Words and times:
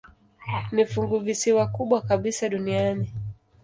Ni 0.71 0.83
funguvisiwa 0.91 1.67
kubwa 1.67 2.01
kabisa 2.01 2.49
duniani. 2.49 3.11